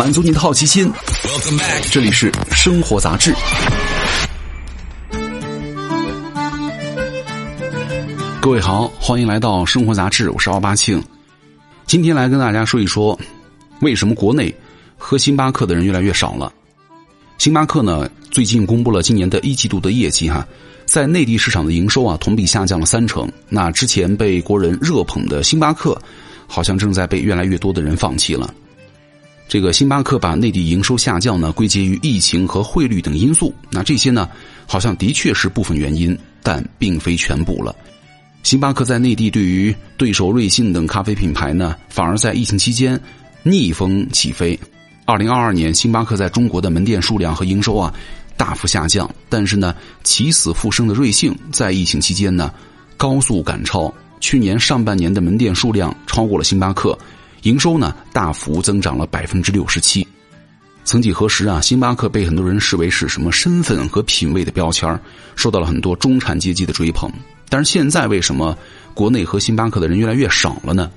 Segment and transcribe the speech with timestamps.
[0.00, 0.90] 满足你的好奇心。
[1.92, 3.34] 这里是生活杂志。
[8.40, 11.04] 各位好，欢迎来到生活杂志，我是奥巴庆。
[11.84, 13.20] 今天来跟大家说一说，
[13.82, 14.50] 为什么国内
[14.96, 16.50] 喝星巴克的人越来越少了。
[17.36, 20.48] 星巴克呢，最近公布了今年的一季度的业绩哈，
[20.86, 23.30] 在内地市场的营收啊，同比下降了三成。
[23.50, 26.00] 那之前被国人热捧的星巴克，
[26.46, 28.54] 好像正在被越来越多的人放弃了。
[29.50, 34.28] 这个星巴克把内地营收下降呢归结于疫情和汇率等因素，那这些呢
[34.64, 37.74] 好像的确是部分原因，但并非全部了。
[38.44, 42.98] 星巴克在内地对于对手瑞幸等咖啡品牌呢，反而在疫情期间
[43.42, 44.56] 逆风起飞。
[45.04, 47.92] 二零二二年，星巴克在中国的门店数量和营收啊
[48.36, 49.74] 大幅下降，但是呢
[50.04, 52.54] 起死复生的瑞幸在疫情期间呢
[52.96, 56.96] 高速赶超，去年上半年的门店数量超过了星巴克。
[57.42, 60.06] 营收呢大幅增长了百分之六十七。
[60.84, 64.98] 曾几何时啊，星巴克被很多人视为是什么身份和品味的标签
[65.36, 67.10] 受到了很多中产阶级的追捧。
[67.48, 68.56] 但是现在为什么
[68.94, 70.90] 国内喝星巴克的人越来越少了呢？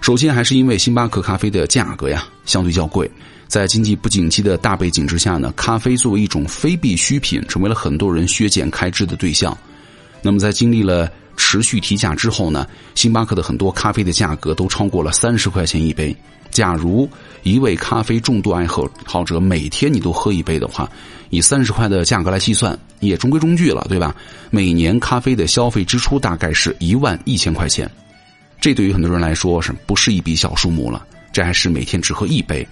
[0.00, 3.10] 首先还是因为星巴克咖啡的价格呀相对较贵，
[3.48, 9.56] 在经济不景气的大背景之下呢，咖啡作为一种非必需品，成为了很多人削减开支的对象。
[10.22, 16.14] 那么在经历了持续提价之后呢，星巴克的很多咖啡的价格都超过了三十块钱一杯。
[16.50, 17.08] 假如
[17.42, 20.90] 一位咖啡重度爱好者每天你都喝一杯的话，
[21.30, 24.14] 以三十块的价格来计算，也中规中矩了，对吧？
[24.50, 27.88] 每年咖啡的消费支出大概是一万一千块钱，
[28.60, 31.06] 这对于很多人来说是不是一笔小数目了？
[31.32, 32.66] 这还是每天只喝一杯。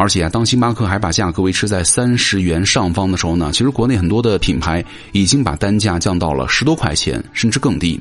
[0.00, 8.00] 而且啊，当星巴克还把价格维持在三十元上方的时候呢，其实国内很多的品牌已经把单价降到了十多块钱，甚至更低。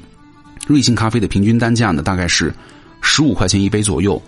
[0.68, 2.54] 瑞幸咖啡的平均单价呢，大概是
[3.02, 4.22] 十五块钱一杯左右。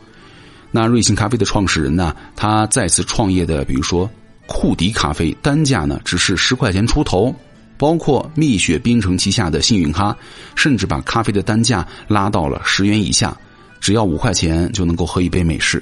[0.72, 4.10] 那瑞幸咖啡的创始人呢，他再次创业的，比如说
[4.48, 7.34] 库迪咖啡，单价呢只是十块钱出头。
[7.78, 10.18] 包括蜜雪冰城旗下的幸运咖，
[10.56, 13.38] 甚至把咖啡的单价拉到了十元以下，
[13.80, 15.82] 只要五块钱就能够喝一杯美式。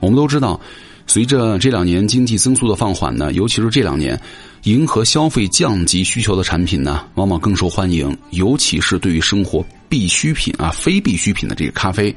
[0.00, 0.60] 我们都知道。
[1.06, 4.20] 随着这两年经济增速的放缓呢，尤其是这两年，
[4.64, 8.14] 迎合消费降级需求的产品呢，往往更受欢迎。
[8.30, 12.14] 尤其是对于生活必需品啊、非必需品的这个咖啡，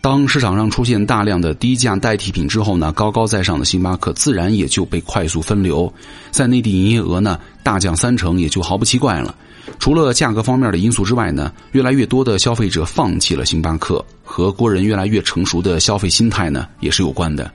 [0.00, 5.92] 当市场上出现大量的低价代替品之后呢，高高在上的星巴克自然也就被快速分流，
[6.30, 9.34] 在内地营业额呢大降三成，也就毫不奇怪了。
[9.78, 17.50] 除了价格方面的因素之外呢，越来越多的消费者放弃了星巴克，和国人越来越成熟的消费心态呢也是有关的。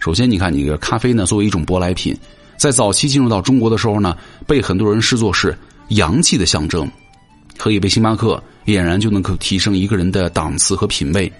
[0.00, 2.16] 首先，你看，你个咖啡呢，作为一种舶来品，
[2.56, 4.16] 在早期进入到中国的时候呢，
[4.46, 5.56] 被很多人视作是
[5.88, 6.90] 洋气的象征。
[7.58, 11.30] 喝一杯星巴克，俨然就能够提升一个人的档次和品味。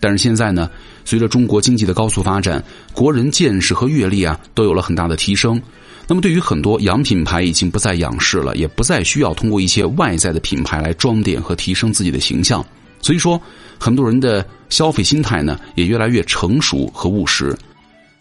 [0.00, 0.70] 但是现在呢，
[1.04, 5.60] 随着中国经济的高速发展，国人见识和阅历啊，都有了很大的提升。
[6.08, 12.64] 那么，对于很多洋品牌，已经不再仰视了，也不再需要通过一些外在的品牌来装点和提升自己的形象。
[13.02, 13.38] 所以说，
[13.78, 17.54] 很多人的消费心态呢，也越来越成熟和务实。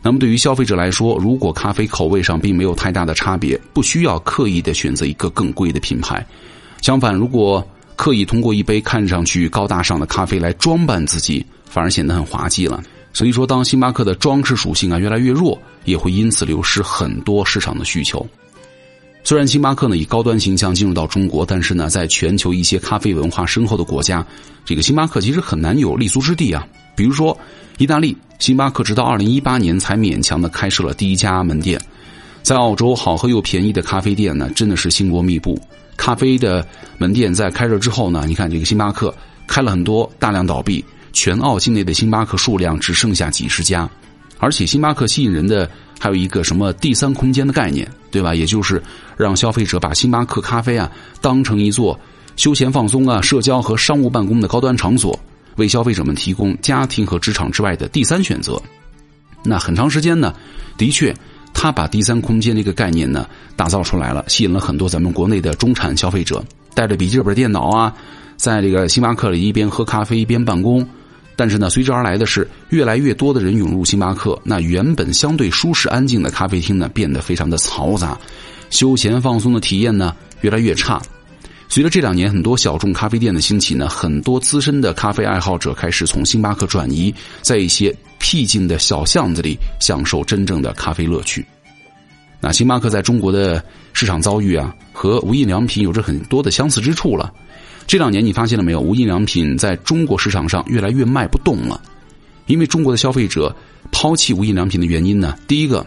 [0.05, 6.23] 那么对于消费者来说，如果咖啡口味上并没有太大的差别，不需要刻意的选择一个更贵的品牌。
[6.79, 12.83] 相反，如果刻意通过一杯看上去高大上的咖啡来装扮自己，反而显得很滑稽了。
[13.13, 18.23] 所以说，当星巴克的装饰属性啊越来越弱，也会因此流失很多市场的需求。
[19.23, 24.23] 虽然星巴克呢以高端形象进入到中国，但是呢，在全球一些咖啡文化深厚的国家，
[24.65, 26.63] 这个星巴克其实很难有立足之地啊。
[26.95, 27.37] 比如说，
[27.77, 28.17] 意大利。
[28.37, 31.79] 星巴克直到二零一八年才勉强的开设了第一家门店，
[32.43, 35.57] 在澳洲好喝又便宜的咖啡店呢，真的是星罗密布。
[35.95, 36.67] 咖啡的
[36.97, 39.15] 门店在开设之后呢，你看这个星巴克
[39.47, 40.83] 开了很多，大量倒闭，
[41.13, 43.89] 全澳境内的星巴克数量只剩下几十家。
[44.37, 45.67] 而且星巴克吸引人的
[45.97, 48.35] 还有一个什么第三空间的概念，对吧？
[48.35, 48.83] 也就是
[49.15, 50.91] 让消费者把星巴克咖啡啊
[51.21, 51.97] 当成一座
[52.35, 55.17] 休闲放松啊、社交和商务办公的高端场所。
[55.55, 58.61] 为消费者们提供家庭和职场之外的第三选择。
[59.43, 60.33] 那很长时间呢，
[60.77, 61.15] 的确，
[61.53, 66.43] 他把第三空间这个概念呢打造出来了，吸引了很多咱们国内的中产消费者，
[66.73, 67.93] 带着笔记本电脑啊，
[68.37, 70.87] 在这个星巴克里一边喝咖啡一边办公。
[71.37, 78.17] 但是呢，随之而来的是越来越多的人涌入星巴克，那原本相对舒适安静的咖啡厅呢，变得非常的嘈杂，
[78.69, 81.01] 休闲放松的体验呢越来越差。
[81.75, 91.45] 随着这两年很多小众咖啡店的兴起呢，很多资深的咖啡爱好者开始从星巴克转移，在一些僻静的小巷子里享受真正的咖啡乐趣。
[92.39, 93.61] 那星巴克在中国的
[93.91, 97.29] 市场遭遇啊，和无印良品有着很多的相似之处了。
[97.85, 98.79] 这两年你发现了没有？
[98.79, 101.81] 无印良品在中国市场上越来越卖不动了，
[102.45, 103.53] 因为中国的消费者
[103.91, 105.37] 抛弃无印良品的原因呢？
[105.45, 105.85] 第一个，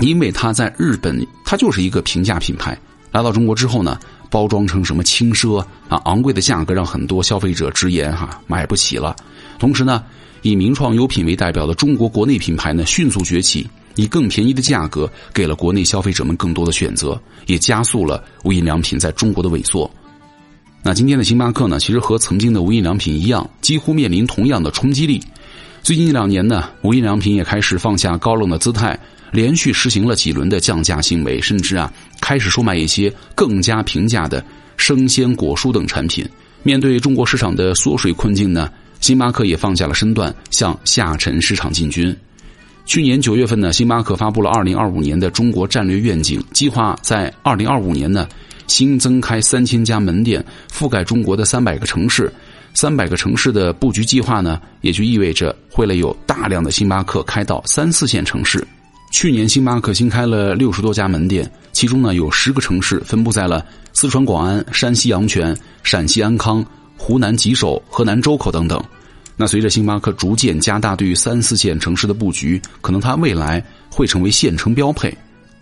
[0.00, 2.76] 因为它在日本它就是一个平价品牌，
[3.12, 3.98] 来到中国之后呢，
[4.30, 9.14] 包装成什么轻奢啊，昂贵的价格让很多消费者直言哈买不起了。
[9.58, 10.02] 同时呢，
[10.40, 19.88] 以名创优品为代表的中国国内品牌呢迅速崛起，以更便宜的价格给了国内消费者们更多的选择，也加速了无印良品在中国的萎缩。
[20.82, 25.22] 那今天的星巴克呢，其实和曾经的无印良品一样，几乎面临同样的冲击力。
[25.82, 28.98] 最近一两年呢，无印良品也开始放下高冷的姿态，
[29.30, 31.92] 连续实行了几轮的降价行为，甚至啊，
[32.22, 34.42] 开始售卖一些更加平价的
[34.78, 36.26] 生鲜果蔬等产品。
[36.62, 38.70] 面对中国市场的缩水困境呢，
[39.00, 42.16] 星巴克也放下了身段，向下沉市场进军。
[42.86, 48.26] 去年九月份呢，星巴克发布了二零二五年的中国战略愿景，计划在二零二五年呢。
[48.68, 50.42] 新增开三千家门店，
[50.72, 52.32] 覆盖中国的三百个城市。
[52.74, 58.66] 三百个城市的布局计划呢，也就意味着会了有大量的星巴克开到三四线城市。
[59.12, 66.64] 去年星巴克新开了六十多家门店，其中呢有十个城市分布在了四川广安、山西阳泉、陕西安康、
[66.96, 68.82] 湖南吉首、河南周口等等。
[69.36, 75.14] 那随着星巴克逐渐加大对于三四线城市的布局，可能它未来会成为县城标配。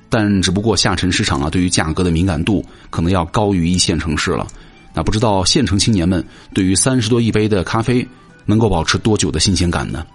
[0.09, 4.47] 但只不过下沉市场啊，对于价格的敏感度可能要高于一线城市了。
[4.95, 6.25] 那不知道县城青年们
[6.55, 8.07] 对于三十多一杯的咖啡
[8.47, 10.07] 能够保持多久的新鲜感呢？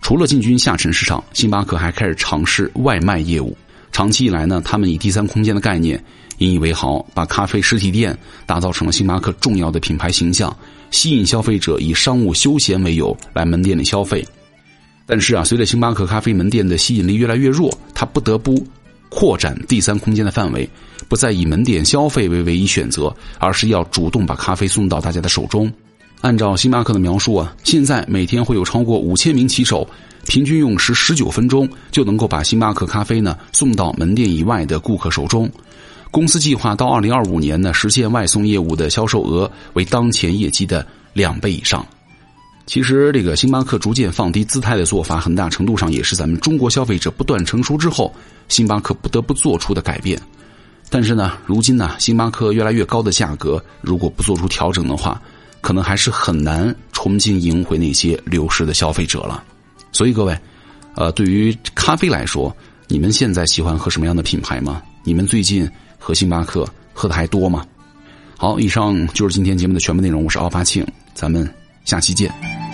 [0.00, 3.56] 除了进军下沉市场，星巴克还开始尝试外卖业务。
[3.92, 6.02] 长期以来呢，他们以第三空间的概念
[6.38, 10.54] 引以为豪，把咖啡实体店打造成了星巴克重要的品牌形象，
[10.90, 14.26] 吸引消费者以商务休闲为由来门店里消费。
[15.06, 18.66] 但是啊，随着星巴克咖啡门店的吸引力越来越弱，他不得不。
[19.08, 20.68] 扩展第三空间的范围，
[21.08, 25.72] 不再以门店消费为唯一选择，而是要主动把咖啡送到大家的手中。
[26.26, 29.88] 按照星巴克的描述啊，现在每天会有超过五千名骑手，
[30.26, 35.48] 平均用时十九分钟就能够把星巴克咖啡呢送到门店以外的顾客手中。
[36.10, 41.86] 公司计划到二零二五年呢实现外送业务的销售额为当前业绩的两倍以上。
[42.66, 48.12] 其实，这个星巴克逐渐放低姿态的做法，很大程度上也是咱们中国消费者不断成熟之后，
[48.48, 50.20] 星巴克不得不做出的改变。
[50.90, 55.22] 但是呢，如今呢，星巴克越来越高的价格，如果不做出调整的话，
[55.66, 59.42] 可能还是很难重新赢回那些流失的消费者了。
[59.90, 60.38] 所以各位，
[60.94, 64.80] 呃，对于咖啡来说，你们现在喜欢喝什么样的品牌吗？
[65.02, 65.68] 你们最近
[65.98, 67.66] 喝星巴克喝的还多吗？
[68.36, 70.22] 好，以上就是今天节目的全部内容。
[70.22, 71.52] 我是奥巴庆，咱们
[71.84, 72.65] 下期见。